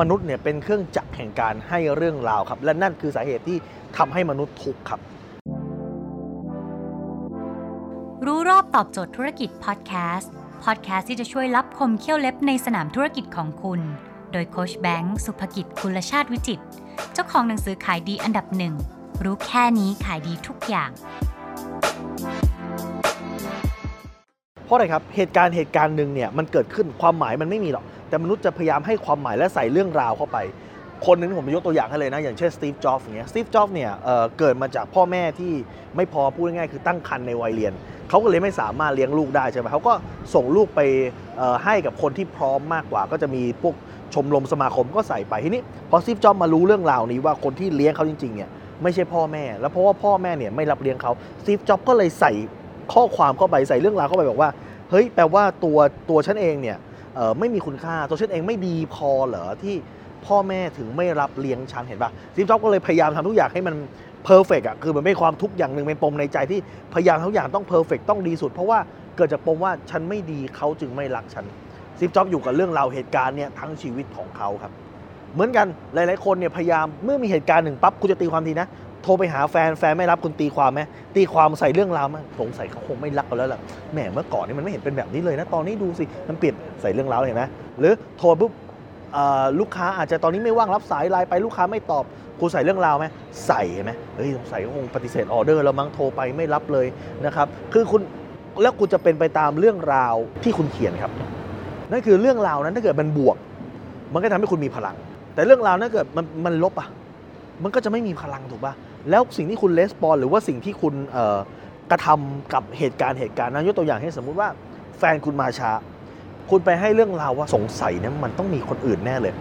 [0.00, 3.58] มนุษย์เนี่ยเป็นเครื่องจักรแห่งการให้เรื่องราวครับ และนั่นคือสาเหตุที่
[3.96, 5.00] ทำให้มนุษย์ทุกข์ครับ
[8.26, 10.30] รู้รอบตอบโจทย์ธุรกิจพอดแคสต์
[10.64, 13.80] พอดแคสต์ที่จะช่วยรับคมเขี้ยวเล็บในสนามธุรกิจของคุณ
[14.32, 16.64] โดยโคชแบงค์สุภกิจคุลชาติวิจิตร
[17.12, 18.74] เจ้าของหนังสือขายดีอันดับหนึ่ง
[19.24, 20.90] รู้แค่นี้ขายดีทุกอย่าง
[24.64, 30.38] เพราะอะไรครับเหตุการณ์เหตุการณ์หนึ่งเนี่ยมันเกิดขึ้นความหมายมันไม่มีหรอก แต่มนุษย์จะพยายามให้ความหมายและใส่เรื่องราวเข้าไป
[31.06, 35.52] คนหนึงผมยกตัวอย่างให้เลยนะ อย่างเช่นสตีฟจ็อบส์อย่างเงี้ยสตีฟจ็อบส์เนี่ยเเกิดมาจากพ่อแม่ที่
[35.96, 37.72] ไม่พอพูดง่ายๆคือตั้งครรภ์ในวัยเรียน
[38.08, 39.94] เขาก็เลยไม่สามารถเลี้ยงลูกได้ใช่ไหมเขาก็
[40.34, 40.80] ส่งลูกไป
[41.64, 43.74] ให้กับคนที่พร้อมมากกว่า ก็จะมีพวก
[44.14, 48.50] ชมรมสมาคมก็ใส่ไปทีนี้พอสตีฟจ็อบส์มารู้เรื่องราวนี้ว่าคนที่เลี้ยงเขาจริงๆเนี่ย
[48.82, 52.32] ไม่ใช่พ่อแม่ แล้วเพราะว่าพ่อแม่เนี่ยไม่รับเลี้ยงเขาสตีฟจ็อบส์ก็เลยใส่
[52.92, 54.50] ข้อความเข้าไปใส่เรื่องราวเข้าไปบอกว่า
[54.90, 55.78] เฮ้ยแปลว่าตัว
[56.10, 56.76] ตัวฉันเองเนี่ย
[57.38, 59.76] ไม่มีคุณค่าตัวฉันเองไม่ดีพอเหรอที่
[60.26, 63.74] พ่อแม่ถึงไม่รับเลี้ยงฉันเห็นปะสตีฟจ็อบส์ก็เลยพยายามทำทุกอย่างให้มัน
[64.24, 66.60] perfect อะคือมันเป็นความทุกข์อย่างหนึ่งเป็นปมในใจที่
[66.94, 68.78] พยายามทุกอย่างต้อง perfect ต้องดีสุด เพราะว่า
[69.16, 71.46] เกิดจากปมว่าฉันไม่ดีเขาจึงไม่รักฉัน
[71.98, 74.72] สตีฟจ็อบส์อยู่กับเรื่องราวเหตุการณ์เนี่ยทั้งชีวิตของเขาครับ
[75.34, 78.68] เหมือนกันหลาย ๆ คนเนี่ยพยายามเมื่อมีเหตุการณ์หนึ่งปั๊บคุณจะตีความทีนะ
[79.02, 80.80] โทรไปหาแฟนแฟนไม่รับคุณตีความไหม
[81.16, 83.60] ตีความใส่เรื่องราวมั้งสงสัยเขาคงไม่รักเราแล้วล่ะ
[83.92, 87.44] แหมเมื่อก่อนนี่มันไม่เห็นเป็นแบบนี้เลยนะ ตอนนี้ดูสิมันเปลี่ยนใส่เรื่องราวเห็นไหม
[87.78, 88.52] หรือโทรปุ๊บ
[89.60, 92.04] ลูกค้าอาจจะตอนนี้ไม่ว่างรับสายไลน์ไปลูกค้าไม่ตอบ
[92.40, 93.06] คุณใส่เรื่องราวไหม
[93.46, 96.86] ใส่ไหมเฮ้ยสงสัยคงปฏิเสธออเดอร์แล้วมั้งโทรไปไม่รับเลย
[97.26, 98.00] นะครับคือคุณ
[98.62, 101.12] แล้วคุณจะเป็นไปตามเรื่องราวที่คุณเขียนครับ
[101.90, 103.36] นั่นคือเรื่องราวนั้นถ้าเกิดมันบวก
[104.14, 104.96] มันก็ทำให้คุณมีพลัง
[105.34, 106.88] แต่เรื่องราวนั้นเกิดมันมันลบอะ
[107.62, 108.72] มันก็จะไม่มีพลังถูกป่ะ
[109.10, 110.94] แล้วสิ่งที่คุณレスปอนหรือว่าสิ่งที่คุณ
[111.90, 114.48] กระทำกับเหตุการณ์เหตุการณ์นั้นยกตัวอย่างให้สมมุติว่า
[114.98, 115.70] แฟนคุณมาช้า
[116.50, 119.32] คุณไปให้เรื่องราวว่าสงสัยเนี่ยมันต้องมีคนอื่นแน่เลย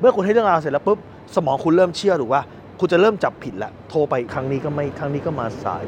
[0.00, 0.98] เมื่อคุณให้เรื่องราวเสร็จแล้วปุ๊บ
[1.36, 2.42] สมองคุณเริ่มเชื่อถูกป่ะ
[2.80, 5.82] คุณจะเริ่มจับผิดล้วโทรไปครั้งนี้ก็ไม่ครั้งนี้ก็มาสาย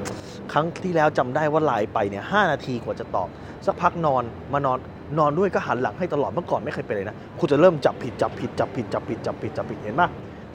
[0.52, 3.28] ครั้งที่แล้วจำได้ว่าไลน์ไปเนี่ยหนาทีกว่าจะตอบ
[3.66, 4.78] สักพักนอนมานอน
[5.18, 10.08] นอนด้วยก็หันหลังให้ตลอดเมื่อก่อนไม่เคยเป็นเลยนะคุณจะเริ่มจับผิดจับผิดจับผิดจับผิดจับผิดจับผิดเห็นปะ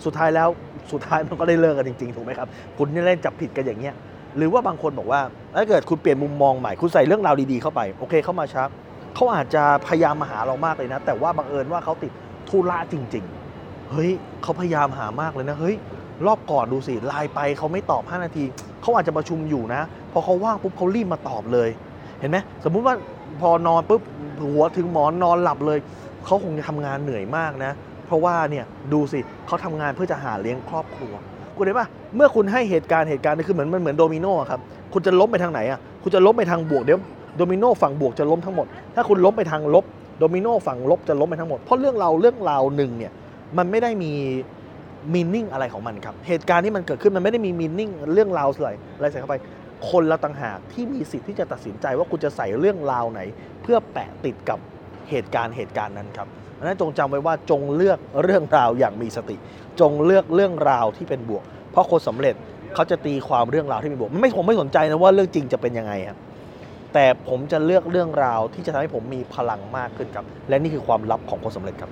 [0.05, 0.49] สุดท้ายแล้ว
[0.91, 2.47] สุดท้ายมันก็ได้เลิกกันจริงๆถูกไหมครับ
[2.77, 3.95] คุณเนี่เล่นจับผิดกันอย่างเงี้ย
[4.37, 5.21] หรือว่าบางคนบอกว่า
[5.55, 8.63] ถ้าเกิดคุณเปลี่ยนมุมมองใหม่คุณใส่เรื่องราวดีๆเข้าไปโอเคเข้ามาช้า
[9.15, 12.11] เขาอาจจะพยายามมาหาเรามากเลยนะ แต่ว่าบังเอิญว่าเขาติด
[12.49, 13.25] ธุระจริง
[13.57, 14.11] ๆ เฮ้ย
[14.43, 15.75] เขาพยายามหามากเลยนะเฮ้ย
[16.25, 18.43] รอบก่อนดูสิไลน์ไปเขาไม่ตอบ 5 นาที
[18.81, 19.81] เขาอาจจะประชุมอยู่นะ
[20.11, 21.69] พอเขาว่างปุ๊บเขารีบมาตอบเลย
[22.19, 22.95] เห็นไหมสมมุติว่า
[23.39, 24.01] พอนอนปุ๊บ
[24.43, 25.79] หัวถึงหมอนนอนหลับเลย
[26.25, 27.71] เขาคงจะทำงานเหนื่อยมากนะ
[28.05, 31.13] เพราะว่าเนี่ยดูสิเขาทำงานเพื่อจะหาเลี้ยงครอบครัว
[31.57, 34.59] คุณเห็นปะเมื่อคุณให้เหตุการณ์เหตุการณ์นี่คือเหมือนมันเหมือนโดมิโนครับ
[34.93, 36.99] คุณจะล้มไปทางไหนอะคุณจะล้มไปทางบวกเดี๋ยว
[37.37, 39.85] โดมิโนฝั่งบวกจะล้มทั้งหมด ถ้าคุณล้มไปทางลบ
[40.19, 43.11] โดมิโนฝั่งลบจะล้มไปทั้งหมด เพราะเรื่องเราเรื่องราวหนึ่งเนี่ย
[43.57, 44.11] มันไม่ได้มี
[45.13, 49.35] มีนิ่งอะไรของมันครับ เหตุการณ์ที่มันเกิดขึ้นมันไม่ได้มีมีนิ่งเรื่องราวอะไรอะไรใส่เข้าไป
[49.89, 53.21] คนเราต่างหากที่มีสิทธิ์ที่จะตัดสินใจว่าคุณจะใส่เรื่องราวไหน
[53.61, 54.59] เพื่อแปะติดกับ
[55.09, 56.27] เหตุการณ์เหตุการณ์นั้นครับ
[56.57, 59.35] ดังนั้นจงจำไว้ว่าจงเลือกเรื่องราวอย่างมีสติ
[59.79, 62.35] จงเลือกเรื่องราวที่เป็นบวก เพราะคนสำเร็จ
[62.75, 66.17] เขาจะตีความเรื่องราวที่เป็นบวกไม่ผมไม่สนใจนะว่าเรื่องจริงจะเป็นยังไงครับ
[66.93, 71.91] แต่ผมจะเลือกเรื่องราวที่จะทำให้ผมมีพลังมากขึ้นครับ และนี่คือความลับของคนสำเร็จครับ